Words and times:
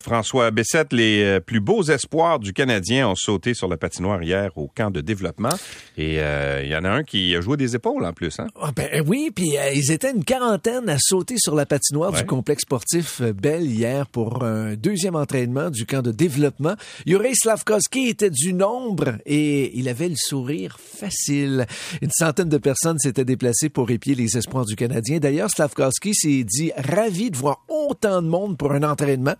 François 0.00 0.52
Bessette, 0.52 0.92
les 0.92 1.24
euh, 1.24 1.40
plus 1.40 1.58
beaux 1.58 1.82
espoirs 1.82 2.38
du 2.38 2.52
Canadien 2.52 3.08
ont 3.08 3.16
sauté 3.16 3.52
sur 3.52 3.66
la 3.66 3.76
patinoire 3.76 4.22
hier 4.22 4.56
au 4.56 4.68
camp 4.68 4.92
de 4.92 5.00
développement. 5.00 5.50
Et 5.96 6.20
euh, 6.20 6.62
il 6.62 6.70
y 6.70 6.76
en 6.76 6.84
a 6.84 6.88
un 6.88 7.02
qui 7.02 7.34
a 7.34 7.40
joué 7.40 7.56
des 7.56 7.74
épaules 7.74 8.04
en 8.04 8.12
plus. 8.12 8.38
Hein? 8.38 8.46
Ah, 8.62 8.70
ben, 8.74 9.02
oui, 9.08 9.32
puis 9.34 9.58
euh, 9.58 9.72
ils 9.74 9.90
étaient 9.90 10.12
une 10.12 10.24
quarantaine 10.24 10.88
à 10.88 10.98
sauter 11.00 11.34
sur 11.36 11.56
la 11.56 11.66
patinoire 11.66 12.12
du 12.12 12.24
complexe 12.24 12.62
sportif 12.62 13.20
Bell 13.22 13.64
hier 13.64 14.06
pour 14.06 14.44
un 14.44 14.74
deuxième 14.76 15.16
entraînement 15.16 15.68
du 15.68 15.84
camp 15.84 16.00
de 16.00 16.12
développement. 16.12 16.76
Yuri 17.04 17.34
Slavkovski 17.34 18.08
était 18.08 18.30
du 18.30 18.52
nombre 18.52 19.18
et 19.26 19.76
il 19.76 19.88
avait 19.88 20.08
le 20.08 20.16
sourire 20.16 20.78
facile. 20.78 21.66
Une 22.02 22.12
centaine 22.12 22.48
de 22.48 22.58
personnes 22.58 23.00
s'étaient 23.00 23.24
déplacées 23.24 23.68
pour 23.68 23.90
épier 23.90 24.14
les 24.14 24.36
espoirs 24.36 24.64
du 24.64 24.76
Canadien. 24.76 25.18
D'ailleurs, 25.18 25.50
Slavkovski 25.50 26.14
s'est 26.14 26.44
dit 26.44 26.70
ravi 26.76 27.32
de 27.32 27.36
voir 27.36 27.64
autant 27.66 28.22
de 28.22 28.28
monde 28.28 28.56
pour 28.56 28.70
un 28.70 28.84
entraînement. 28.84 29.34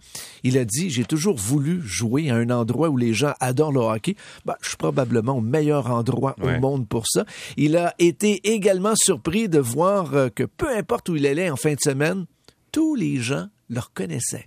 Il 0.48 0.48
a 0.57 0.65
dit 0.65 0.89
J'ai 0.89 1.05
toujours 1.05 1.37
voulu 1.37 1.81
jouer 1.83 2.31
à 2.31 2.37
un 2.37 2.51
endroit 2.51 2.89
où 2.89 2.97
les 2.97 3.13
gens 3.13 3.35
adorent 3.41 3.73
le 3.73 3.81
hockey. 3.81 4.15
Ben, 4.47 4.55
je 4.63 4.69
suis 4.69 4.77
probablement 4.77 5.37
au 5.39 5.41
meilleur 5.41 5.91
endroit 5.91 6.37
au 6.41 6.61
monde 6.61 6.89
pour 6.89 7.07
ça. 7.07 7.25
Il 7.57 7.77
a 7.77 7.95
été 7.99 8.41
également 8.53 8.95
surpris 8.97 9.49
de 9.49 9.59
voir 9.59 10.15
euh, 10.15 10.29
que 10.29 10.45
peu 10.45 10.69
importe 10.75 11.09
où 11.09 11.17
il 11.17 11.27
allait 11.27 11.51
en 11.51 11.57
fin 11.57 11.75
de 11.75 11.81
semaine, 11.81 12.27
tous 12.73 12.95
les 12.95 13.17
gens 13.17 13.49
le 13.69 13.81
reconnaissaient. 13.81 14.47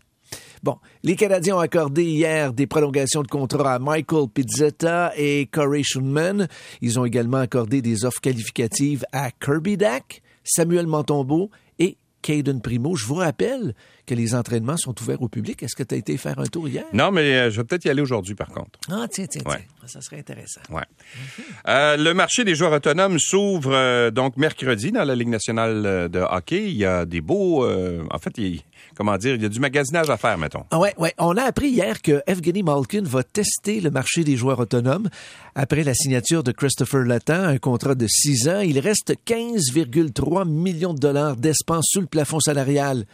Bon, 0.63 0.77
les 1.03 1.15
Canadiens 1.15 1.55
ont 1.55 1.59
accordé 1.59 2.03
hier 2.03 2.53
des 2.53 2.67
prolongations 2.67 3.23
de 3.23 3.27
contrat 3.27 3.73
à 3.73 3.79
Michael 3.79 4.27
Pizzetta 4.31 5.11
et 5.17 5.47
Corey 5.47 5.81
Schulman. 5.83 6.47
Ils 6.81 6.99
ont 6.99 7.05
également 7.05 7.37
accordé 7.37 7.81
des 7.81 8.05
offres 8.05 8.21
qualificatives 8.21 9.03
à 9.11 9.31
Kirby 9.31 9.75
Dack, 9.75 10.21
Samuel 10.43 10.85
Montombeau 10.85 11.49
et 11.79 11.97
Caden 12.21 12.61
Primo. 12.61 12.95
Je 12.95 13.07
vous 13.07 13.15
rappelle 13.15 13.73
que 14.11 14.15
les 14.15 14.35
entraînements 14.35 14.75
sont 14.75 14.93
ouverts 15.01 15.21
au 15.21 15.29
public? 15.29 15.63
Est-ce 15.63 15.73
que 15.73 15.83
tu 15.83 15.95
as 15.95 15.97
été 15.97 16.17
faire 16.17 16.37
un 16.37 16.45
tour 16.45 16.67
hier? 16.67 16.83
Non, 16.91 17.11
mais 17.11 17.21
euh, 17.21 17.49
je 17.49 17.61
vais 17.61 17.63
peut-être 17.63 17.85
y 17.85 17.89
aller 17.89 18.01
aujourd'hui, 18.01 18.35
par 18.35 18.49
contre. 18.49 18.77
Ah, 18.89 19.05
tiens, 19.09 19.25
tiens, 19.25 19.41
tiens. 19.45 19.87
Ça 19.87 20.01
serait 20.01 20.19
intéressant. 20.19 20.59
Ouais. 20.69 20.83
Euh, 21.69 21.95
le 21.95 22.13
marché 22.13 22.43
des 22.43 22.53
joueurs 22.53 22.73
autonomes 22.73 23.19
s'ouvre 23.19 23.71
euh, 23.73 24.11
donc 24.11 24.35
mercredi 24.35 24.91
dans 24.91 25.05
la 25.05 25.15
Ligue 25.15 25.29
nationale 25.29 26.09
de 26.09 26.19
hockey. 26.19 26.65
Il 26.69 26.77
y 26.77 26.83
a 26.83 27.05
des 27.05 27.21
beaux... 27.21 27.65
en 27.65 28.19
fait, 28.19 28.37
il, 28.37 28.61
comment 28.95 29.17
dire, 29.17 29.35
il 29.35 29.41
y 29.43 29.45
a 29.45 29.49
du 29.49 29.61
magasinage 29.61 30.09
à 30.09 30.17
faire, 30.17 30.37
mettons. 30.37 30.65
Ah 30.71 30.79
ouais, 30.79 30.93
ouais. 30.97 31.13
On 31.17 31.37
a 31.37 31.43
appris 31.43 31.69
hier 31.69 32.01
que 32.01 32.21
Evgeny 32.27 32.63
Malkin 32.63 33.03
va 33.03 33.23
tester 33.23 33.79
le 33.79 33.91
marché 33.91 34.25
des 34.25 34.35
joueurs 34.35 34.59
autonomes. 34.59 35.09
Après 35.55 35.85
la 35.85 35.93
signature 35.93 36.43
de 36.43 36.51
Christopher 36.51 37.05
Latan, 37.05 37.43
un 37.43 37.59
contrat 37.59 37.95
de 37.95 38.07
six 38.07 38.49
ans, 38.49 38.59
il 38.59 38.77
reste 38.79 39.13
15,3 39.25 40.49
millions 40.49 40.93
de 40.93 40.99
dollars 40.99 41.37
d'espace 41.37 41.85
sous 41.85 42.01
le 42.01 42.07
plafond 42.07 42.41
salarial 42.41 43.05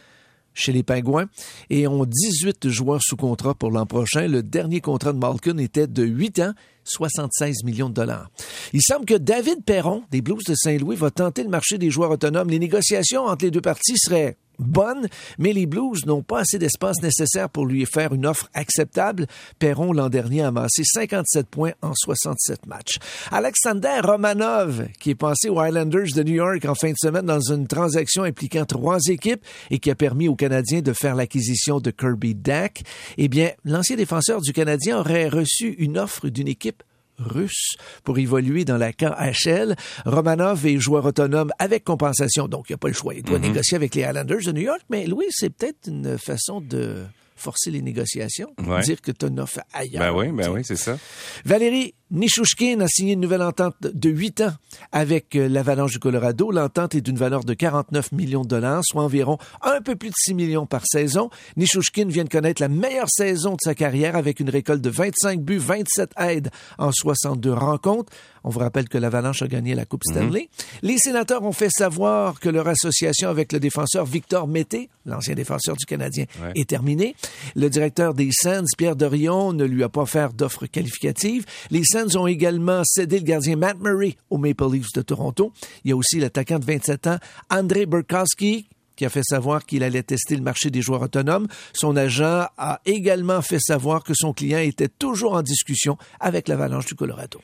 chez 0.57 0.73
les 0.73 0.83
Pingouins 0.83 1.29
et 1.69 1.87
ont 1.87 2.05
18 2.05 2.69
joueurs 2.69 3.01
sous 3.01 3.15
contrat 3.15 3.53
pour 3.53 3.71
l'an 3.71 3.85
prochain. 3.85 4.27
Le 4.27 4.43
dernier 4.43 4.81
contrat 4.81 5.13
de 5.13 5.19
Malkin 5.19 5.57
était 5.57 5.87
de 5.87 6.03
8 6.03 6.39
ans, 6.39 6.53
76 6.83 7.63
millions 7.63 7.89
de 7.89 7.93
dollars. 7.93 8.29
Il 8.73 8.81
semble 8.81 9.05
que 9.05 9.13
David 9.13 9.63
Perron 9.63 10.03
des 10.11 10.21
Blues 10.21 10.43
de 10.45 10.55
Saint-Louis 10.55 10.95
va 10.95 11.11
tenter 11.11 11.43
le 11.43 11.49
marché 11.49 11.77
des 11.77 11.91
joueurs 11.91 12.11
autonomes. 12.11 12.49
Les 12.49 12.59
négociations 12.59 13.25
entre 13.25 13.45
les 13.45 13.51
deux 13.51 13.61
parties 13.61 13.97
seraient 13.97 14.37
bonne, 14.59 15.07
mais 15.37 15.53
les 15.53 15.65
Blues 15.65 16.05
n'ont 16.05 16.23
pas 16.23 16.39
assez 16.39 16.59
d'espace 16.59 17.01
nécessaire 17.01 17.49
pour 17.49 17.65
lui 17.65 17.85
faire 17.85 18.13
une 18.13 18.25
offre 18.25 18.49
acceptable. 18.53 19.27
Perron, 19.59 19.93
l'an 19.93 20.09
dernier, 20.09 20.43
a 20.43 20.47
amassé 20.47 20.83
57 20.83 21.47
points 21.47 21.73
en 21.81 21.93
67 21.93 22.65
matchs. 22.67 22.97
Alexander 23.31 23.99
Romanov, 24.03 24.87
qui 24.99 25.11
est 25.11 25.15
passé 25.15 25.49
aux 25.49 25.63
Islanders 25.63 26.13
de 26.15 26.23
New 26.23 26.35
York 26.35 26.65
en 26.65 26.75
fin 26.75 26.91
de 26.91 26.97
semaine 26.97 27.25
dans 27.25 27.41
une 27.41 27.67
transaction 27.67 28.23
impliquant 28.23 28.65
trois 28.65 28.99
équipes 29.09 29.43
et 29.69 29.79
qui 29.79 29.91
a 29.91 29.95
permis 29.95 30.27
aux 30.27 30.35
Canadiens 30.35 30.81
de 30.81 30.93
faire 30.93 31.15
l'acquisition 31.15 31.79
de 31.79 31.91
Kirby 31.91 32.35
Dack, 32.35 32.83
eh 33.17 33.27
bien, 33.27 33.51
l'ancien 33.65 33.95
défenseur 33.95 34.41
du 34.41 34.53
Canadien 34.53 34.99
aurait 34.99 35.27
reçu 35.27 35.75
une 35.77 35.97
offre 35.97 36.29
d'une 36.29 36.47
équipe 36.47 36.83
russe 37.19 37.77
pour 38.03 38.17
évoluer 38.17 38.65
dans 38.65 38.77
la 38.77 38.93
KHL. 38.93 39.75
Romanov 40.05 40.65
est 40.65 40.79
joueur 40.79 41.05
autonome 41.05 41.51
avec 41.59 41.83
compensation, 41.83 42.47
donc 42.47 42.69
il 42.69 42.73
n'a 42.73 42.77
pas 42.77 42.87
le 42.87 42.93
choix. 42.93 43.13
Il 43.13 43.23
doit 43.23 43.39
mhm. 43.39 43.47
négocier 43.47 43.75
avec 43.75 43.95
les 43.95 44.01
Islanders 44.01 44.43
de 44.45 44.51
New 44.51 44.61
York, 44.61 44.81
mais 44.89 45.05
Louis, 45.05 45.25
c'est 45.29 45.49
peut-être 45.49 45.87
une 45.87 46.17
façon 46.17 46.61
de 46.61 47.05
forcer 47.39 47.71
les 47.71 47.81
négociations, 47.81 48.53
dire 48.83 49.01
que 49.01 49.11
tu 49.11 49.25
as 49.25 49.29
une 49.29 49.39
offre 49.39 49.59
ailleurs. 49.73 50.01
Ben 50.01 50.17
oui, 50.17 50.31
ben 50.31 50.51
oui, 50.51 50.61
c'est 50.63 50.75
ça. 50.75 50.97
Valérie 51.45 51.93
Nishushkin 52.09 52.79
a 52.79 52.87
signé 52.87 53.13
une 53.13 53.19
nouvelle 53.19 53.41
entente 53.41 53.75
de 53.81 54.09
8 54.09 54.41
ans 54.41 54.53
avec 54.93 55.35
euh, 55.35 55.49
l'Avalanche 55.49 55.91
du 55.91 55.99
Colorado. 55.99 56.51
L'entente 56.51 56.95
est 56.95 57.01
d'une 57.01 57.17
valeur 57.17 57.43
de 57.43 57.53
49 57.53 58.13
millions 58.13 58.43
de 58.43 58.47
dollars, 58.47 58.81
soit 58.85 59.03
environ 59.03 59.37
un 59.61 59.81
peu 59.81 59.97
plus 59.97 60.09
de 60.09 60.15
6 60.17 60.33
millions 60.33 60.65
par 60.65 60.83
saison. 60.85 61.29
Nishushkin 61.57 62.07
vient 62.07 62.23
de 62.23 62.29
connaître 62.29 62.61
la 62.61 62.69
meilleure 62.69 63.09
saison 63.09 63.51
de 63.51 63.59
sa 63.61 63.75
carrière 63.75 64.15
avec 64.15 64.39
une 64.39 64.49
récolte 64.49 64.81
de 64.81 64.89
25 64.89 65.41
buts, 65.41 65.57
27 65.57 66.11
aides 66.17 66.49
en 66.77 66.93
62 66.93 67.51
rencontres. 67.51 68.13
On 68.47 68.49
vous 68.49 68.59
rappelle 68.59 68.87
que 68.87 68.97
l'Avalanche 68.97 69.41
a 69.41 69.47
gagné 69.49 69.75
la 69.75 69.83
Coupe 69.83 70.03
mhm. 70.07 70.13
Stanley. 70.13 70.49
Les 70.81 70.97
sénateurs 70.97 71.43
ont 71.43 71.51
fait 71.51 71.69
savoir 71.69 72.39
que 72.39 72.47
leur 72.47 72.65
association 72.69 73.27
avec 73.27 73.51
le 73.51 73.59
défenseur 73.59 74.05
Victor 74.05 74.47
Mété, 74.47 74.89
l'ancien 75.05 75.35
défenseur 75.35 75.75
du 75.75 75.85
Canadien, 75.85 76.23
est 76.55 76.69
terminée. 76.69 77.13
Le 77.57 77.69
directeur 77.69 78.13
des 78.13 78.29
Sands, 78.31 78.63
Pierre 78.77 78.95
Dorion, 78.95 79.51
ne 79.51 79.65
lui 79.65 79.83
a 79.83 79.89
pas 79.89 80.05
fait 80.05 80.33
d'offre 80.33 80.65
qualificative. 80.65 81.45
Les 81.71 81.83
Sands 81.83 82.15
ont 82.15 82.25
également 82.25 82.83
cédé 82.85 83.19
le 83.19 83.25
gardien 83.25 83.57
Matt 83.57 83.79
Murray 83.81 84.15
aux 84.29 84.37
Maple 84.37 84.71
Leafs 84.71 84.93
de 84.95 85.01
Toronto. 85.01 85.51
Il 85.83 85.89
y 85.89 85.91
a 85.91 85.97
aussi 85.97 86.17
l'attaquant 86.17 86.57
de 86.57 86.65
27 86.65 87.07
ans, 87.07 87.17
André 87.49 87.85
Burkowski, 87.85 88.69
qui 88.97 89.05
a 89.05 89.09
fait 89.09 89.23
savoir 89.23 89.65
qu'il 89.65 89.83
allait 89.83 90.03
tester 90.03 90.35
le 90.35 90.41
marché 90.41 90.69
des 90.69 90.81
joueurs 90.81 91.03
autonomes. 91.03 91.47
Son 91.71 91.95
agent 91.95 92.47
a 92.57 92.81
également 92.85 93.41
fait 93.41 93.59
savoir 93.59 94.03
que 94.03 94.13
son 94.13 94.33
client 94.33 94.59
était 94.59 94.89
toujours 94.89 95.33
en 95.33 95.41
discussion 95.41 95.97
avec 96.19 96.49
l'Avalanche 96.49 96.87
du 96.87 96.95
Colorado. 96.95 97.39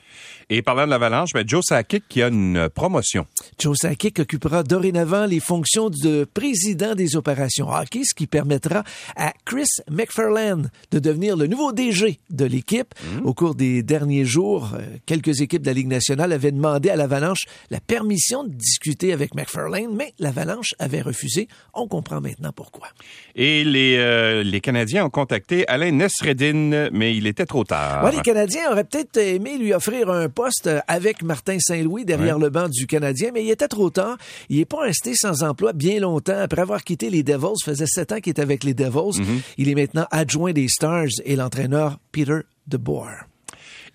Et 0.50 0.60
parlant 0.60 0.84
de 0.84 0.90
l'Avalanche, 0.90 1.30
ben 1.32 1.48
Joe 1.48 1.64
Sakic 1.66 2.04
qui 2.08 2.22
a 2.22 2.28
une 2.28 2.68
promotion. 2.68 3.26
Joe 3.58 3.76
Sakic 3.80 4.18
occupera 4.18 4.62
dorénavant 4.62 5.24
les 5.24 5.40
fonctions 5.40 5.88
de 5.88 6.24
président 6.24 6.94
des 6.94 7.16
opérations 7.16 7.70
hockey, 7.70 8.02
ce 8.04 8.14
qui 8.14 8.26
permettra 8.26 8.84
à 9.16 9.32
Chris 9.44 9.68
McFarland 9.90 10.68
de 10.90 10.98
devenir 10.98 11.36
le 11.36 11.46
nouveau 11.46 11.72
DG 11.72 12.18
de 12.30 12.44
l'équipe. 12.44 12.94
Mmh. 13.02 13.26
Au 13.26 13.32
cours 13.32 13.54
des 13.54 13.82
derniers 13.82 14.24
jours, 14.24 14.72
euh, 14.74 14.82
quelques 15.06 15.40
équipes 15.40 15.62
de 15.62 15.68
la 15.68 15.72
Ligue 15.72 15.88
nationale 15.88 16.32
avaient 16.32 16.52
demandé 16.52 16.90
à 16.90 16.96
l'Avalanche 16.96 17.44
la 17.70 17.80
permission 17.80 18.44
de 18.44 18.50
discuter 18.50 19.12
avec 19.12 19.34
McFarland, 19.34 19.94
mais 19.94 20.12
l'Avalanche 20.18 20.74
avait 20.78 21.02
refusé. 21.02 21.43
On 21.72 21.88
comprend 21.88 22.20
maintenant 22.20 22.52
pourquoi. 22.54 22.88
Et 23.34 23.64
les, 23.64 23.96
euh, 23.98 24.42
les 24.42 24.60
Canadiens 24.60 25.04
ont 25.04 25.10
contacté 25.10 25.66
Alain 25.68 25.90
Nesreddin, 25.90 26.88
mais 26.92 27.16
il 27.16 27.26
était 27.26 27.46
trop 27.46 27.64
tard. 27.64 28.10
les 28.10 28.20
Canadiens 28.20 28.70
auraient 28.70 28.84
peut-être 28.84 29.16
aimé 29.16 29.58
lui 29.58 29.72
offrir 29.72 30.10
un 30.10 30.28
poste 30.28 30.70
avec 30.86 31.22
Martin 31.22 31.58
Saint-Louis 31.58 32.04
derrière 32.04 32.38
le 32.38 32.50
banc 32.50 32.68
du 32.68 32.86
Canadien, 32.86 33.30
mais 33.32 33.44
il 33.44 33.50
était 33.50 33.68
trop 33.68 33.90
tard. 33.90 34.16
Il 34.48 34.58
n'est 34.58 34.64
pas 34.64 34.82
resté 34.82 35.14
sans 35.14 35.42
emploi 35.42 35.72
bien 35.72 36.00
longtemps. 36.00 36.38
Après 36.38 36.62
avoir 36.62 36.84
quitté 36.84 37.10
les 37.10 37.22
Devils, 37.22 37.62
faisait 37.64 37.86
sept 37.86 38.12
ans 38.12 38.20
qu'il 38.20 38.30
était 38.30 38.42
avec 38.42 38.64
les 38.64 38.74
Devils. 38.74 39.20
Mhm. 39.20 39.40
Il 39.58 39.68
est 39.68 39.74
maintenant 39.74 40.06
adjoint 40.10 40.52
des 40.52 40.68
Stars 40.68 41.08
et 41.24 41.36
l'entraîneur 41.36 41.98
Peter 42.12 42.40
DeBoer. 42.66 43.26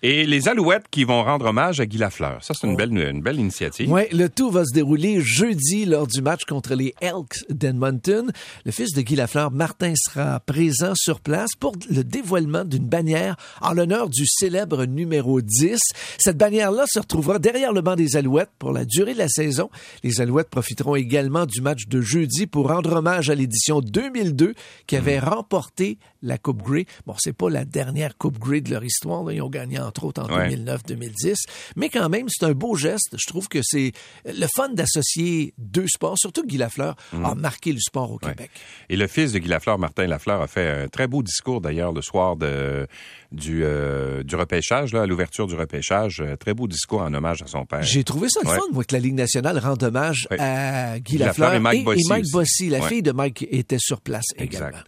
Et 0.02 0.24
les 0.24 0.48
Alouettes 0.48 0.86
qui 0.90 1.04
vont 1.04 1.22
rendre 1.22 1.46
hommage 1.46 1.78
à 1.78 1.84
Guy 1.84 1.98
Lafleur. 1.98 2.42
Ça, 2.42 2.54
c'est 2.54 2.66
une, 2.66 2.72
oh. 2.72 2.76
belle, 2.76 2.96
une 2.96 3.20
belle 3.20 3.38
initiative. 3.38 3.92
Oui, 3.92 4.02
le 4.12 4.28
tout 4.28 4.50
va 4.50 4.64
se 4.64 4.72
dérouler 4.72 5.20
jeudi 5.20 5.84
lors 5.84 6.06
du 6.06 6.22
match 6.22 6.44
contre 6.46 6.74
les 6.74 6.94
Elks 7.02 7.44
d'Edmonton. 7.50 8.32
Le 8.64 8.72
fils 8.72 8.94
de 8.94 9.02
Guy 9.02 9.16
Lafleur, 9.16 9.50
Martin, 9.50 9.92
sera 9.96 10.40
présent 10.40 10.92
sur 10.94 11.20
place 11.20 11.50
pour 11.58 11.74
le 11.90 12.02
dévoilement 12.02 12.64
d'une 12.64 12.86
bannière 12.86 13.36
en 13.60 13.74
l'honneur 13.74 14.08
du 14.08 14.24
célèbre 14.26 14.86
numéro 14.86 15.42
10. 15.42 15.78
Cette 16.18 16.38
bannière-là 16.38 16.84
se 16.86 17.00
retrouvera 17.00 17.38
derrière 17.38 17.74
le 17.74 17.82
banc 17.82 17.96
des 17.96 18.16
Alouettes 18.16 18.52
pour 18.58 18.72
la 18.72 18.86
durée 18.86 19.12
de 19.12 19.18
la 19.18 19.28
saison. 19.28 19.68
Les 20.02 20.22
Alouettes 20.22 20.48
profiteront 20.48 20.96
également 20.96 21.44
du 21.44 21.60
match 21.60 21.88
de 21.88 22.00
jeudi 22.00 22.46
pour 22.46 22.68
rendre 22.68 22.94
hommage 22.94 23.28
à 23.28 23.34
l'édition 23.34 23.80
2002 23.80 24.54
qui 24.86 24.96
avait 24.96 25.20
mmh. 25.20 25.24
remporté 25.24 25.98
la 26.22 26.38
Coupe 26.38 26.62
Grey. 26.62 26.86
Bon, 27.06 27.14
c'est 27.18 27.32
pas 27.32 27.50
la 27.50 27.64
dernière 27.64 28.16
Coupe 28.16 28.38
Grey 28.38 28.60
de 28.60 28.70
leur 28.70 28.84
histoire. 28.84 29.30
Ils 29.30 29.42
ont 29.42 29.50
gagné 29.50 29.78
entre 29.90 30.04
autres 30.04 30.22
en 30.22 30.28
2009-2010. 30.28 31.34
Mais 31.76 31.88
quand 31.88 32.08
même, 32.08 32.26
c'est 32.28 32.46
un 32.46 32.52
beau 32.52 32.76
geste. 32.76 33.16
Je 33.18 33.26
trouve 33.26 33.48
que 33.48 33.60
c'est 33.62 33.92
le 34.24 34.46
fun 34.54 34.68
d'associer 34.70 35.52
deux 35.58 35.86
sports, 35.88 36.16
surtout 36.18 36.44
Guy 36.46 36.56
Lafleur 36.56 36.94
mm. 37.12 37.24
a 37.24 37.34
marqué 37.34 37.72
le 37.72 37.80
sport 37.80 38.12
au 38.12 38.18
Québec. 38.18 38.50
Et 38.88 38.96
le 38.96 39.06
fils 39.06 39.32
de 39.32 39.38
Guy 39.38 39.48
Lafleur, 39.48 39.78
Martin 39.78 40.06
Lafleur, 40.06 40.40
a 40.42 40.46
fait 40.46 40.84
un 40.84 40.88
très 40.88 41.06
beau 41.06 41.22
discours 41.22 41.60
d'ailleurs 41.60 41.92
le 41.92 42.02
soir 42.02 42.36
de, 42.36 42.86
du, 43.32 43.62
euh, 43.64 44.22
du 44.22 44.36
repêchage, 44.36 44.92
là, 44.92 45.02
à 45.02 45.06
l'ouverture 45.06 45.46
du 45.46 45.54
repêchage. 45.54 46.20
Euh, 46.20 46.36
très 46.36 46.54
beau 46.54 46.66
discours 46.66 47.02
en 47.02 47.12
hommage 47.12 47.42
à 47.42 47.46
son 47.46 47.64
père. 47.64 47.82
J'ai 47.82 48.04
trouvé 48.04 48.28
ça 48.28 48.40
le 48.42 48.48
fun, 48.48 48.60
moi, 48.72 48.84
que 48.84 48.94
la 48.94 49.00
Ligue 49.00 49.14
nationale 49.14 49.58
rende 49.58 49.82
hommage 49.82 50.28
à 50.38 50.98
Guy, 50.98 51.18
Lafleur, 51.18 51.54
et 51.54 51.60
Mike 51.60 51.84
Bossy. 52.32 52.68
La 52.68 52.82
fille 52.82 53.02
de 53.02 53.12
Mike 53.12 53.46
était 53.50 53.78
sur 53.78 54.00
place 54.00 54.26
également. 54.38 54.78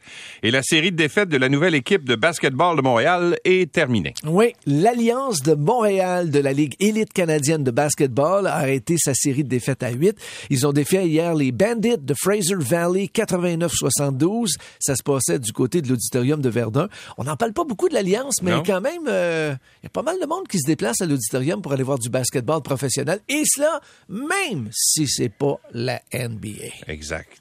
Et 0.42 0.50
la 0.50 0.62
série 0.62 0.92
de 0.92 0.96
défaites 0.96 1.28
de 1.28 1.36
la 1.36 1.48
nouvelle 1.48 1.74
équipe 1.74 2.04
de 2.04 2.14
basketball 2.14 2.76
de 2.76 2.82
Montréal 2.82 3.36
est 3.44 3.70
terminée. 3.72 4.14
Oui, 4.24 4.52
la 4.66 4.91
l'Alliance 4.92 5.40
de 5.40 5.54
Montréal 5.54 6.30
de 6.30 6.38
la 6.38 6.52
Ligue 6.52 6.74
élite 6.78 7.14
canadienne 7.14 7.64
de 7.64 7.70
basketball 7.70 8.46
a 8.46 8.56
arrêté 8.56 8.96
sa 8.98 9.14
série 9.14 9.42
de 9.42 9.48
défaites 9.48 9.82
à 9.82 9.88
8. 9.90 10.14
Ils 10.50 10.66
ont 10.66 10.72
défait 10.74 11.08
hier 11.08 11.34
les 11.34 11.50
Bandits 11.50 11.96
de 11.98 12.12
Fraser 12.14 12.56
Valley 12.58 13.06
89-72. 13.14 14.56
Ça 14.78 14.94
se 14.94 15.02
passait 15.02 15.38
du 15.38 15.50
côté 15.54 15.80
de 15.80 15.88
l'auditorium 15.88 16.42
de 16.42 16.50
Verdun. 16.50 16.88
On 17.16 17.24
n'en 17.24 17.36
parle 17.36 17.54
pas 17.54 17.64
beaucoup 17.64 17.88
de 17.88 17.94
l'Alliance, 17.94 18.42
mais 18.42 18.50
Non. 18.50 18.62
quand 18.66 18.82
même, 18.82 19.04
euh, 19.08 19.54
il 19.82 19.84
y 19.84 19.86
a 19.86 19.90
pas 19.90 20.02
mal 20.02 20.20
de 20.20 20.26
monde 20.26 20.46
qui 20.46 20.58
se 20.58 20.66
déplace 20.66 21.00
à 21.00 21.06
l'auditorium 21.06 21.62
pour 21.62 21.72
aller 21.72 21.84
voir 21.84 21.98
du 21.98 22.10
basketball 22.10 22.60
professionnel. 22.60 23.20
Et 23.30 23.44
cela, 23.46 23.80
même 24.10 24.68
si 24.72 25.06
c'est 25.08 25.30
pas 25.30 25.58
la 25.72 26.02
NBA. 26.12 26.68
Exact. 26.88 27.30